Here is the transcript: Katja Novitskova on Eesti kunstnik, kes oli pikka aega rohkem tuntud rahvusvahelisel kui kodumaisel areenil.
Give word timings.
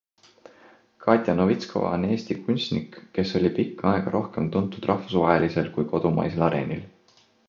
Katja 1.05 1.33
Novitskova 1.39 1.91
on 1.97 2.07
Eesti 2.13 2.37
kunstnik, 2.47 2.97
kes 3.17 3.33
oli 3.39 3.51
pikka 3.59 3.89
aega 3.91 4.13
rohkem 4.15 4.47
tuntud 4.57 4.87
rahvusvahelisel 4.93 5.71
kui 5.77 5.85
kodumaisel 5.93 6.47
areenil. 6.49 6.83